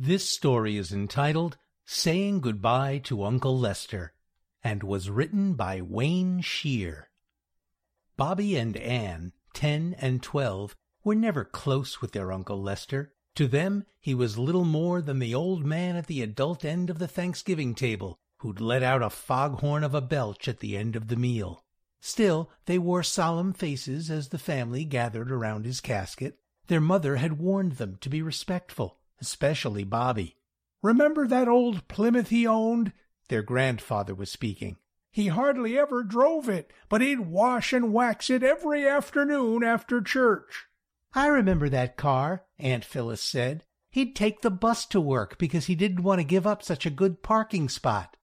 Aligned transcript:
This 0.00 0.28
story 0.28 0.76
is 0.76 0.92
entitled 0.92 1.56
Saying 1.84 2.40
Goodbye 2.40 2.98
to 2.98 3.24
Uncle 3.24 3.58
Lester 3.58 4.12
and 4.62 4.84
was 4.84 5.10
written 5.10 5.54
by 5.54 5.80
Wayne 5.80 6.40
Scheer. 6.40 7.10
Bobby 8.16 8.54
and 8.54 8.76
Ann, 8.76 9.32
ten 9.54 9.96
and 9.98 10.22
twelve, 10.22 10.76
were 11.02 11.16
never 11.16 11.44
close 11.44 12.00
with 12.00 12.12
their 12.12 12.30
Uncle 12.30 12.62
Lester. 12.62 13.12
To 13.34 13.48
them, 13.48 13.86
he 13.98 14.14
was 14.14 14.38
little 14.38 14.64
more 14.64 15.02
than 15.02 15.18
the 15.18 15.34
old 15.34 15.66
man 15.66 15.96
at 15.96 16.06
the 16.06 16.22
adult 16.22 16.64
end 16.64 16.90
of 16.90 17.00
the 17.00 17.08
Thanksgiving 17.08 17.74
table 17.74 18.20
who'd 18.36 18.60
let 18.60 18.84
out 18.84 19.02
a 19.02 19.10
foghorn 19.10 19.82
of 19.82 19.96
a 19.96 20.00
belch 20.00 20.46
at 20.46 20.60
the 20.60 20.76
end 20.76 20.94
of 20.94 21.08
the 21.08 21.16
meal. 21.16 21.64
Still, 22.00 22.50
they 22.66 22.78
wore 22.78 23.02
solemn 23.02 23.52
faces 23.52 24.12
as 24.12 24.28
the 24.28 24.38
family 24.38 24.84
gathered 24.84 25.32
around 25.32 25.66
his 25.66 25.80
casket. 25.80 26.38
Their 26.68 26.80
mother 26.80 27.16
had 27.16 27.40
warned 27.40 27.72
them 27.72 27.96
to 28.02 28.08
be 28.08 28.22
respectful, 28.22 28.97
especially 29.20 29.84
Bobby. 29.84 30.36
Remember 30.82 31.26
that 31.26 31.48
old 31.48 31.88
Plymouth 31.88 32.28
he 32.28 32.46
owned? 32.46 32.92
Their 33.28 33.42
grandfather 33.42 34.14
was 34.14 34.30
speaking. 34.30 34.76
He 35.10 35.28
hardly 35.28 35.78
ever 35.78 36.02
drove 36.02 36.48
it, 36.48 36.72
but 36.88 37.00
he'd 37.00 37.20
wash 37.20 37.72
and 37.72 37.92
wax 37.92 38.30
it 38.30 38.42
every 38.42 38.86
afternoon 38.86 39.64
after 39.64 40.00
church. 40.00 40.66
I 41.14 41.26
remember 41.26 41.68
that 41.68 41.96
car, 41.96 42.44
Aunt 42.58 42.84
Phyllis 42.84 43.22
said. 43.22 43.64
He'd 43.90 44.14
take 44.14 44.42
the 44.42 44.50
bus 44.50 44.86
to 44.86 45.00
work 45.00 45.38
because 45.38 45.66
he 45.66 45.74
didn't 45.74 46.02
want 46.02 46.20
to 46.20 46.24
give 46.24 46.46
up 46.46 46.62
such 46.62 46.86
a 46.86 46.90
good 46.90 47.22
parking 47.22 47.68
spot. 47.68 48.16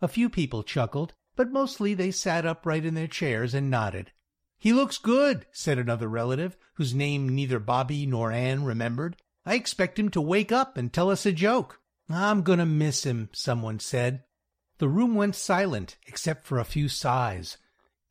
A 0.00 0.08
few 0.08 0.28
people 0.28 0.62
chuckled, 0.62 1.14
but 1.36 1.52
mostly 1.52 1.94
they 1.94 2.10
sat 2.10 2.44
upright 2.44 2.84
in 2.84 2.94
their 2.94 3.06
chairs 3.06 3.54
and 3.54 3.70
nodded. 3.70 4.12
He 4.58 4.72
looks 4.72 4.98
good, 4.98 5.46
said 5.52 5.78
another 5.78 6.08
relative, 6.08 6.56
whose 6.74 6.94
name 6.94 7.28
neither 7.28 7.58
Bobby 7.58 8.04
nor 8.04 8.30
Ann 8.30 8.64
remembered. 8.64 9.16
I 9.44 9.54
expect 9.54 9.98
him 9.98 10.08
to 10.10 10.20
wake 10.20 10.52
up 10.52 10.76
and 10.76 10.92
tell 10.92 11.10
us 11.10 11.26
a 11.26 11.32
joke. 11.32 11.80
I'm 12.08 12.42
gonna 12.42 12.66
miss 12.66 13.04
him, 13.04 13.30
someone 13.32 13.80
said. 13.80 14.24
The 14.78 14.88
room 14.88 15.14
went 15.14 15.36
silent, 15.36 15.96
except 16.06 16.46
for 16.46 16.58
a 16.58 16.64
few 16.64 16.88
sighs. 16.88 17.56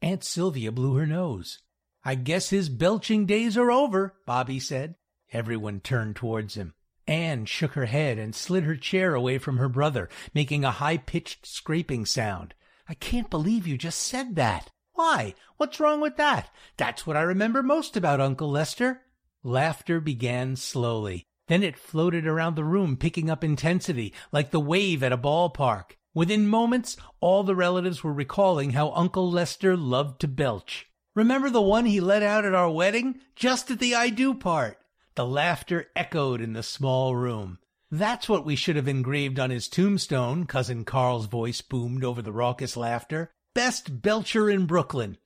Aunt 0.01 0.23
Sylvia 0.23 0.71
blew 0.71 0.95
her 0.95 1.05
nose. 1.05 1.59
I 2.03 2.15
guess 2.15 2.49
his 2.49 2.69
belching 2.69 3.25
days 3.25 3.57
are 3.57 3.71
over, 3.71 4.15
Bobby 4.25 4.59
said. 4.59 4.95
Everyone 5.31 5.79
turned 5.79 6.15
towards 6.15 6.55
him. 6.55 6.73
Ann 7.07 7.45
shook 7.45 7.73
her 7.73 7.85
head 7.85 8.17
and 8.17 8.33
slid 8.33 8.63
her 8.63 8.75
chair 8.75 9.13
away 9.13 9.37
from 9.37 9.57
her 9.57 9.69
brother, 9.69 10.09
making 10.33 10.63
a 10.63 10.71
high-pitched 10.71 11.45
scraping 11.45 12.05
sound. 12.05 12.53
I 12.87 12.93
can't 12.93 13.29
believe 13.29 13.67
you 13.67 13.77
just 13.77 13.99
said 13.99 14.35
that. 14.35 14.69
Why? 14.93 15.35
What's 15.57 15.79
wrong 15.79 16.01
with 16.01 16.17
that? 16.17 16.49
That's 16.77 17.05
what 17.05 17.17
I 17.17 17.21
remember 17.21 17.63
most 17.63 17.95
about 17.95 18.21
Uncle 18.21 18.49
Lester. 18.49 19.01
Laughter 19.43 19.99
began 19.99 20.55
slowly. 20.55 21.25
Then 21.47 21.63
it 21.63 21.77
floated 21.77 22.27
around 22.27 22.55
the 22.55 22.63
room, 22.63 22.95
picking 22.95 23.29
up 23.29 23.43
intensity, 23.43 24.13
like 24.31 24.51
the 24.51 24.59
wave 24.59 25.03
at 25.03 25.11
a 25.11 25.17
ballpark. 25.17 25.97
Within 26.13 26.47
moments, 26.47 26.97
all 27.19 27.43
the 27.43 27.55
relatives 27.55 28.03
were 28.03 28.13
recalling 28.13 28.71
how 28.71 28.91
Uncle 28.91 29.29
Lester 29.29 29.75
loved 29.75 30.21
to 30.21 30.27
belch. 30.27 30.87
Remember 31.15 31.49
the 31.49 31.61
one 31.61 31.85
he 31.85 31.99
let 31.99 32.23
out 32.23 32.45
at 32.45 32.53
our 32.53 32.69
wedding? 32.69 33.19
Just 33.35 33.71
at 33.71 33.79
the 33.79 33.95
I 33.95 34.09
do 34.09 34.33
part. 34.33 34.77
The 35.15 35.25
laughter 35.25 35.87
echoed 35.95 36.39
in 36.39 36.53
the 36.53 36.63
small 36.63 37.15
room. 37.15 37.59
That's 37.89 38.29
what 38.29 38.45
we 38.45 38.55
should 38.55 38.77
have 38.77 38.87
engraved 38.87 39.39
on 39.39 39.49
his 39.49 39.67
tombstone, 39.67 40.45
Cousin 40.45 40.85
Carl's 40.85 41.25
voice 41.25 41.59
boomed 41.59 42.05
over 42.05 42.21
the 42.21 42.31
raucous 42.31 42.77
laughter. 42.77 43.31
Best 43.53 44.01
belcher 44.01 44.49
in 44.49 44.65
Brooklyn. 44.65 45.17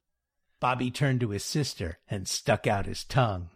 Bobby 0.59 0.89
turned 0.89 1.19
to 1.19 1.29
his 1.29 1.43
sister 1.43 1.99
and 2.07 2.27
stuck 2.27 2.65
out 2.65 2.87
his 2.87 3.03
tongue. 3.03 3.49